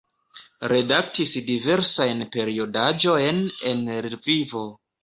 [0.71, 4.69] Redaktis diversajn periodaĵojn en Lvivo.